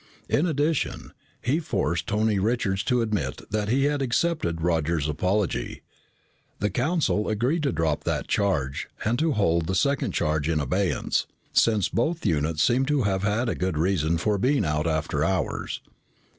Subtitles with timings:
[0.27, 1.13] In addition,
[1.43, 5.83] he forced Tony Richards to admit that he had accepted Roger's apology.
[6.57, 11.27] The Council agreed to drop that charge and to hold the second charge in abeyance,
[11.53, 15.81] since both units seemed to have had good reason for being out after hours.